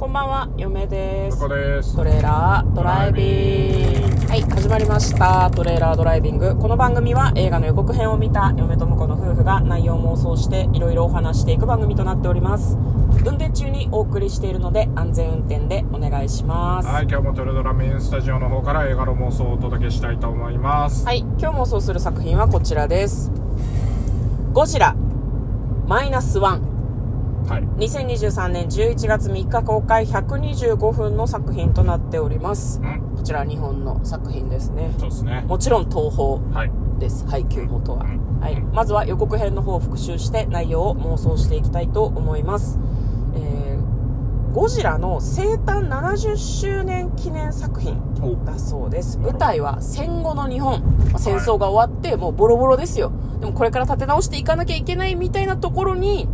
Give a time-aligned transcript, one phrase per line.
[0.00, 1.40] こんばんは、嫁です。
[1.40, 4.26] トレーラードライビング。
[4.28, 5.50] はい、始まりました。
[5.50, 6.56] トレーラードライビング。
[6.56, 12.78] この番組は映画の予告編を見た嫁と婿の夫婦が内容妄想していろいろお話していく番組となっております。
[13.26, 16.88] 運転中にお送りしているので安全運転でお願いします。
[16.88, 23.30] はい今日もトレドラメインスタジオの方から映画の妄想をお届けしたいと思いますはい、今日妄想する作品はこちらです。
[24.54, 24.96] ゴジラ、
[25.86, 26.69] マイナスワン。
[27.50, 27.62] はい。
[27.62, 32.80] 2023年11月3日公開125分の作品となっております。
[32.80, 33.16] うん。
[33.16, 34.94] こちら日本の作品ですね。
[35.00, 35.44] そうですね。
[35.48, 36.70] もちろん東宝はい。
[37.00, 37.26] です。
[37.26, 38.40] 配給元は、うん。
[38.40, 42.78] はい、まずは予告編の方を復習して内容を妄想していきたいと思います、
[43.34, 49.18] えー、ゴジラの生誕70周年記念作品おだそうです。
[49.18, 53.10] 舞台は戦後の日本、まあ戦争が終わってもうボロボロですよ。
[53.40, 56.28] でもこれから立て直していかなきゃいけないみたいなところに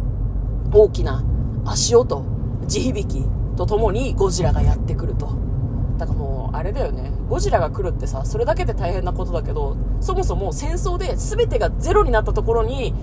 [0.72, 1.24] 大きな
[1.64, 2.24] 足音
[2.66, 3.24] 地響き
[3.56, 5.36] とともにゴジラがやってくると。
[5.98, 7.10] だからもうあれだよね。
[7.28, 12.94] ゴジラが来るってさそれだけで大変なことだけどそもそも戦争で全てがゼロになったところに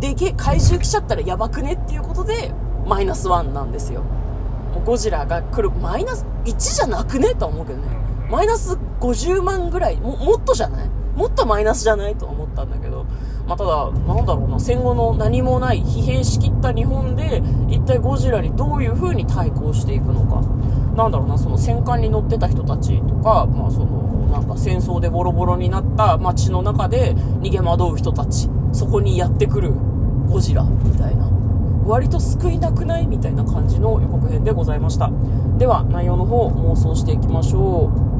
[0.00, 2.52] でけえ怪獣来ちゃったらやばくねっていうことで
[2.86, 4.02] マイナスワンなんですよ。
[4.02, 7.88] もうゴジラが来るマイナス1じゃなくねとは思うけどね。
[8.24, 8.30] うん。
[8.30, 10.88] マイナス50万ぐらいももっとじゃない？
[11.16, 13.06] もっとマイナスじゃないと思ったんだけど、
[13.46, 20.42] まあ、ただなんだろうな戦後の何もない疲弊しきった日本で一体ゴジラにどういう風に対抗していくのか。
[20.96, 29.72] なんだろうなその戦艦に乗ってた人たちとか、まあ、そのなんか戦争でボロボロになった街の中で逃げ惑う人たちそこにやってくる
[30.28, 31.28] ゴジラみたいな。
[31.86, 35.10] 割と救いなくないみたいな感じの予告編でございました。
[35.58, 38.13] では内容の方妄想していきましょう。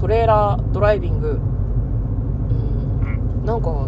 [0.00, 1.28] トレーラードライビング。
[1.28, 1.32] う
[3.04, 3.44] ん。
[3.44, 3.86] なんか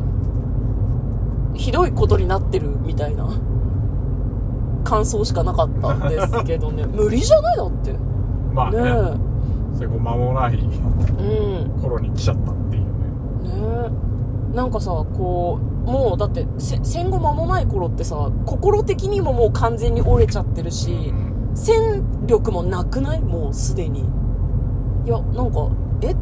[1.55, 3.31] ひどいことになってるみたいな。
[4.85, 6.85] 感想しかなかったんですけどね。
[6.93, 7.95] 無理じゃないだって。
[8.53, 8.83] まあね。
[8.83, 8.91] ね
[9.75, 10.59] それこう間もない。
[11.81, 12.89] 頃に来ちゃったっていうね。
[13.89, 13.91] ね
[14.53, 14.57] え。
[14.57, 21.15] なんかさこうもうだってせ戦後間もない頃ってさ心的にももう完全に折れちゃってるし
[21.49, 21.57] うん。
[21.57, 23.23] 戦力もなくない？
[23.23, 24.01] もうすでに。
[25.07, 25.69] いやなんか
[26.03, 26.15] え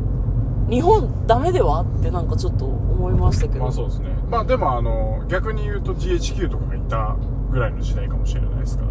[0.68, 1.80] 日本ダメでは？
[1.80, 4.10] ってなんかちょっと思いましたけど、まあそうですね。
[4.28, 7.16] まあでもあの逆に言うと GHQ とかがいた
[7.50, 8.90] ぐらいの時代かもしれないですから。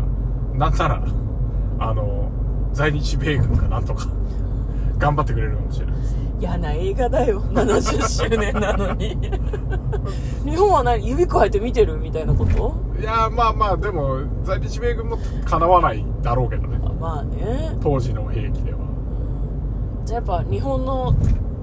[0.57, 1.03] なんなら
[1.79, 2.29] あの
[2.73, 4.07] 在日米軍がなんとか
[4.97, 6.15] 頑張ってくれるかもしれないです。
[6.39, 7.41] 嫌な映画だよ。
[7.41, 9.17] 70周年なのに。
[10.45, 11.07] 日本は何？
[11.07, 12.75] 指くわえて見てるみたいなこと？
[12.99, 16.77] いやーまあまあでも在日米軍もかなわないだろうけどね。
[16.83, 17.77] あまあね。
[17.81, 18.79] 当時の兵器では
[20.09, 21.15] じゃあやっぱ日本の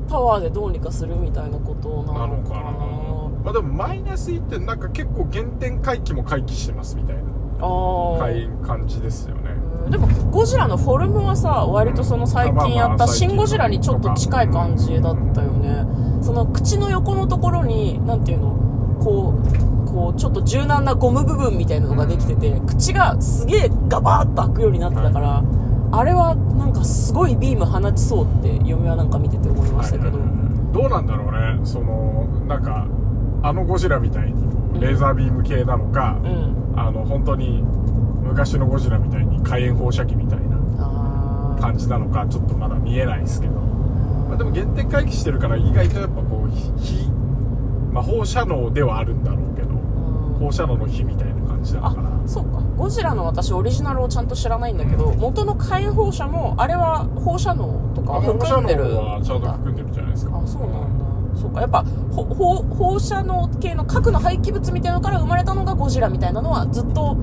[0.08, 2.26] パワーでどうにかするみたいなことなな。
[2.28, 2.60] のかな。
[3.42, 7.22] まあでもマイナス1点なんか結構原点回帰も回帰してますみたいな。
[7.58, 9.50] あ感じですよね。
[9.86, 9.90] うん。
[9.90, 15.84] でもゴジラのフォルムはさ割とその最近やった「シン・ゴジラ」にちょっと近い感じだったよね。
[16.22, 18.54] その口の横のところになんていうの？
[19.02, 19.34] こ
[19.84, 25.42] うこうちょっと柔軟なゴム部分みたいなのができてて口がすげえガバーッと開くようになってたから
[25.92, 30.18] あれはなんかすごいビーム放ちそうって嫁はなんか見てて思いましたけど。
[30.72, 31.64] どうなんだろうね。
[31.64, 32.86] そのなんか
[33.42, 36.74] あのゴジラみたいにレーザービーム系なのか、うん。
[36.78, 37.62] あの本当に
[38.22, 47.08] 昔のゴジラみたいに火炎放射器みたいな感じなのかちょっとまだ見えないですけど、まあ、でも原点回帰してるから意外とやっぱこう火、
[47.92, 49.24] まあ、放射能ではあるん。
[49.24, 49.76] だろうけどうん
[50.38, 51.94] 放射能の火みたいな感じか
[52.26, 52.60] そうか。
[52.76, 60.38] ゴジラの私オリジナルをちゃんと知らないんだけど元の火炎放射もあれは放射能とか含んでる能はちゃんと含んでるんじゃないですか。
[60.38, 61.40] あそうなんだ。
[61.40, 61.60] そうか。
[61.60, 67.16] やっぱ放射能系の核の廃棄物みたいなのから生まれたのがゴジラみたいなのはずっと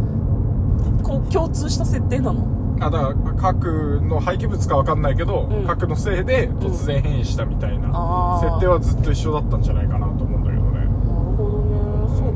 [1.03, 2.47] こう共通した設定なの？
[2.79, 5.67] あだから核の廃棄物か分かんないけど、うん。
[5.67, 10.89] 核のせいで突然変異したみたいな設定はずっと一緒だったんじゃないかなと思うんだけどねなる
[11.37, 11.75] ほどね
[12.17, 12.33] そう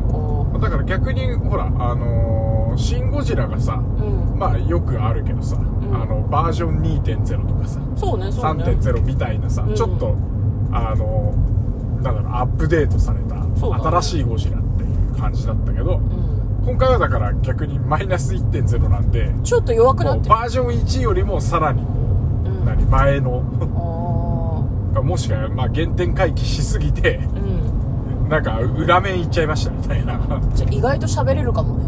[0.60, 4.38] だから逆にほらあのーシン・ゴジラがさかうん。
[4.38, 5.60] まあよくあるけどさ、ん。
[5.94, 8.64] あのバージョン2.0とかさそうねそうね。
[8.66, 9.76] 3.0みたいなさ、うん。
[9.76, 10.16] ちょっと
[10.72, 11.34] あの
[11.96, 16.64] なんだろうアップデートされた新しいゴジラっていう感じだったけどうん。
[16.68, 20.30] 今回はだから逆にマイナス1.0なんでちょっと弱くなってる。
[20.30, 21.88] バージョン1よりもさらにこ
[22.46, 22.66] う、うん。
[22.66, 23.42] 何前の
[24.96, 27.67] あもしくはまあ原点回帰しすぎてーうん
[28.30, 30.20] なんか裏面いっちゃいましたみたいな。
[30.54, 31.84] じゃあ意外と喋れるかもね。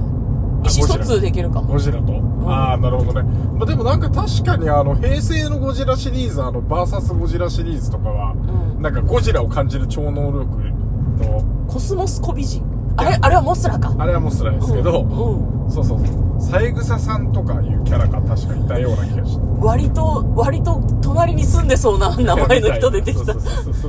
[0.70, 1.74] 意思疎通できるかも。
[1.74, 2.02] ゴジラ。
[2.02, 2.14] と、
[2.46, 8.82] ああなるほどね、まあ、でもなんか確かにあの平成のゴジラシリーズあのバーサスゴジラシリーズとかは、うん。
[8.82, 11.66] なんかゴジラを感じる超能力の。
[11.68, 13.94] コスモスコビジンあれあれはモスラか。
[13.98, 15.72] あれはモスラですけど、うんうん。
[15.72, 16.42] そうそうそう。
[16.42, 19.42] 三枝さんとかいうキャラが確かいたような気がして。
[19.60, 23.34] 割と割と隣に住んでそうな 名前の人出てきた。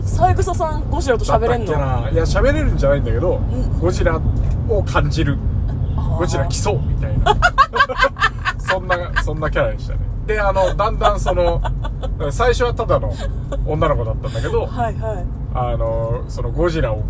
[0.04, 1.72] 三枝さんゴジラと喋れんの？
[2.10, 3.78] いや喋れるんじゃないんだけど、ん。
[3.80, 4.20] ゴジラ
[4.68, 5.38] を感じる。
[6.18, 7.36] ゴジラ来そうみたいな。
[8.58, 10.00] そんなそんなキャラでしたね。
[10.26, 11.60] であのだんだんその
[12.30, 13.12] 最初はただの
[13.66, 15.24] 女の子だったんだけどはいはい。
[15.54, 17.02] あのそのゴジラを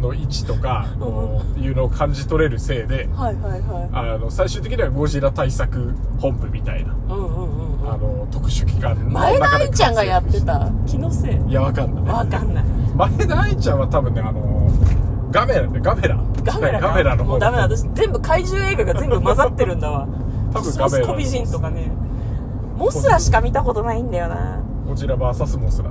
[0.00, 3.88] の位置とかこういうのを感じ取れるせいではいはいはい。
[3.92, 11.36] あの最終的にはゴジラ対策本部みたいなうんうんうんあの特殊機関の前田中で愛ちゃんがやってた気のせい。
[11.48, 12.04] いやわかんない。
[12.04, 12.64] わかんない。
[12.64, 14.70] 前田愛ちゃんは多分ねあの
[15.30, 16.18] ガメラねガメラ。
[16.44, 16.88] ガメラか。
[16.88, 17.62] ガメラの方もうダメだ。
[17.64, 20.06] 私全部怪獣映画が全部混ざってるんだわ。
[20.52, 21.06] 多分コスモスガメラ。
[21.06, 21.90] コビジンとかね。
[22.76, 24.62] モスラしか見たことないんだよな。
[24.86, 25.90] ゴジラ VS モスラ。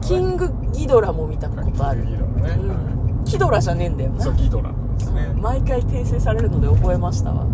[0.00, 2.04] キングギドラも見たことある。
[2.06, 4.22] ギドラね、はいうんキドラじゃねえんだよな。
[4.22, 5.32] そうギドラですね。
[5.40, 7.46] 毎回訂正されるので覚えましたわ。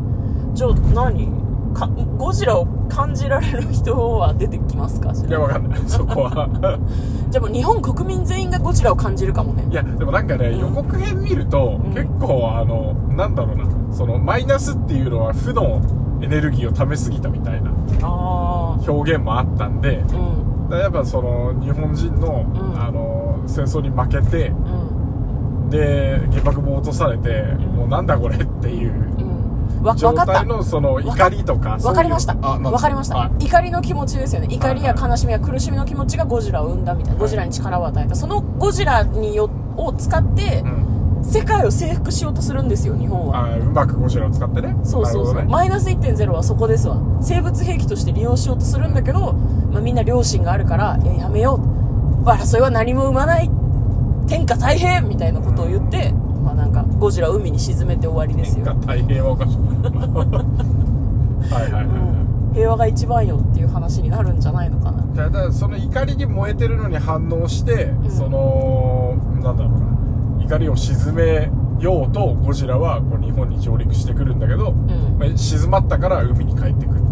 [0.55, 1.40] じゃあ何？
[1.72, 1.87] か
[2.19, 5.12] ゴジラを感じられる人は出てきますか？
[5.12, 5.81] いやわかんない。
[5.87, 6.49] そこは。
[7.31, 9.64] じゃあもう日本国民全員がゴジラを感じるかもね。
[9.70, 10.58] いやでもなんかね、うん。
[10.58, 11.93] 予告編見ると、ん。
[11.94, 13.64] 結構あのなんだろうな。
[13.93, 15.81] そのマイナスっていうのは負の
[16.20, 17.70] エネルギーをためすぎたみたいな
[18.02, 20.06] ああ表現もあったんでうん。
[20.06, 22.81] だからやっぱその日本人の,、うん。
[22.81, 25.00] あの戦争に負けてうん
[25.70, 27.61] で原爆も落とされて、ん。
[27.76, 28.93] もうなんだこれっていう。
[29.96, 30.32] 状分かった。
[30.34, 32.34] 態のその怒りとかわかりました。
[32.34, 33.17] そういうあわかりました。
[33.17, 33.44] はい。
[33.46, 34.49] 怒りの気持ちですよね。
[34.50, 37.19] 怒りや悲しみや苦しみの気持ちがゴジラを生んだみたいな。
[37.19, 38.14] ゴジラに力を与えた。
[38.14, 43.46] そのゴジラによを使ってうん、世界を征服しようとするんですよ日本は。
[43.46, 44.76] あうまくゴジラを使ってね。
[44.84, 46.99] そうそうそう、マイナス1.0はそこですわ。
[47.23, 49.32] 生物兵器として利用しようとするんだけど、
[49.73, 51.61] まあ、みんな良心があるから、えやめよ
[52.23, 52.25] う。
[52.25, 53.50] 争いは何も生まない
[54.31, 56.12] 天下太平みたいなことを言って、
[56.44, 59.56] まあなんかゴジラを海に沈めて終わりですよ、大変はおかしい。
[61.53, 61.88] はいはいはい、う
[62.53, 65.03] ん、平和が一番よっていう話になるんじゃないのかな。
[65.15, 68.09] ただその怒りに燃えてるのに反応して、ん。
[68.09, 69.73] そのなんだろう
[70.38, 70.44] な。
[70.44, 71.50] 怒りを沈め
[71.81, 75.19] ようとゴジラはこう日本に上陸してくるんだけど、ん。
[75.19, 77.10] まあ静まったから海に帰ってくっていう、まあ、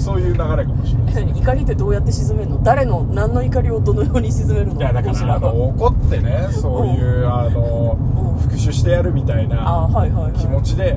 [0.00, 2.62] そういう流れかもしれないえ怒りってどうやって沈めるの？
[2.62, 4.80] 誰の何の怒りをどのように沈めるの？
[4.80, 8.40] いやだからあの怒ってねそういうあのうん。
[8.40, 10.96] 復讐してやるみたいあな気持ちでう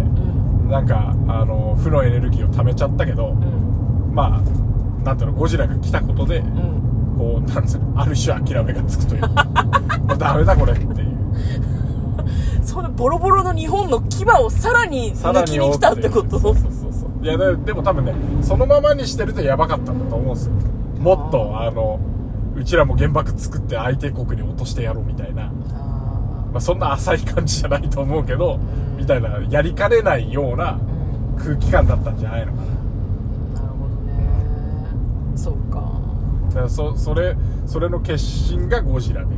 [0.67, 0.69] ん。
[0.69, 4.13] なんかあの負のエネルギーを溜めちゃったけどうん。
[4.15, 4.41] まあ
[5.03, 7.15] なんていうのゴジラが来たことでうん。
[7.17, 9.21] こうなんつうのある種諦めがつくという。
[9.21, 9.27] か
[10.07, 11.13] もうダメだこれっていう。
[12.63, 16.39] そのボロボロの日本の牙をさらに抜きに来たってこと？
[16.39, 16.82] そうそうそう
[17.23, 20.53] いやででも多分ねそのままにしてるとやばかったんだと思うんですよ。
[20.99, 21.99] もっとあの
[22.55, 25.49] うちらも原爆作って相手国に落としてやろうみたいな、あ
[26.51, 28.97] まあ、そんな浅い感じじゃないと思うけどん。
[28.97, 30.79] みたいなやりかねないような
[31.37, 32.65] 空気感だったんじゃないのかな。
[32.65, 32.77] なる
[33.67, 34.29] ほどね。
[35.35, 35.91] そうか。
[36.49, 37.35] だからそそれ
[37.65, 39.27] それの決心がゴジラで。
[39.27, 39.33] うん。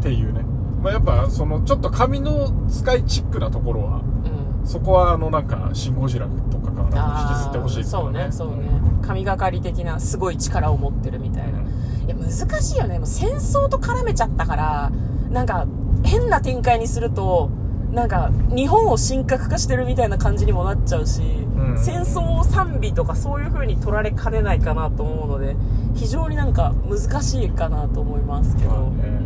[0.00, 0.44] っていうね、
[0.82, 4.17] まあ、やっぱそのちょっと紙の使いチックなところはうん
[4.64, 8.68] そこはあのなんか「シン・ゴジラ」とかから引きずってほしいですよそうねそうね。
[9.02, 12.30] 神がかり的なすごい力を持ってるみたいな、いや難
[12.62, 12.98] しいよね。
[12.98, 14.92] もう戦争と絡めちゃったから
[15.30, 15.66] なんか
[16.02, 17.48] 変な展開にすると
[17.90, 21.78] なんか日本を神格化してるみたいな感じにもなっちゃうし、ん。
[21.78, 25.56] 戦争賛美とかそういう風に取られかねないかなと思うので
[25.94, 28.86] 非常になんか難しいかなと思いますけど、まあね。
[29.12, 29.17] うん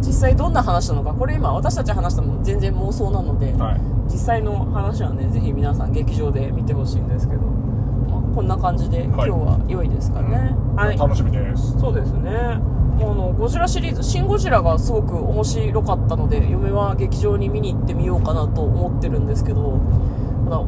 [0.00, 1.12] 実際どんな話なのか。
[1.12, 3.80] これ今私たち話したのも全然妄想なので、はい。
[4.10, 10.96] 実際の話はねぜひ皆さん劇場で見てほしいんですけど、まあ、こんな感じで今日は良いですかね、はい。
[10.96, 11.78] 楽しみです。
[11.78, 12.30] そうですね。
[12.98, 19.78] もうあのゴジラシリーズ「シン・ゴジラ」がすごく面白かったので嫁は劇場に見に行ってみようかなと思ってるんですけど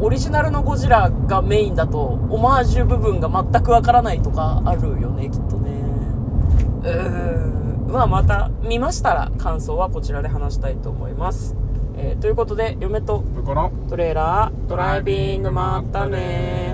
[0.00, 5.70] オリジナルのゴジラがメインだとオマージュ部分が全くわからないとかあるよねきっとね。
[6.82, 11.56] うーんまあまた見ましたら感想はこちらで話したいと思います、
[11.96, 13.24] えーということで嫁と
[13.88, 16.69] トレーラードライビングまったね